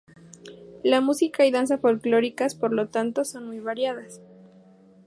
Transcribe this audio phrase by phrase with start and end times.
[0.83, 4.19] La música y danza folclóricas, por lo tanto, son muy variadas.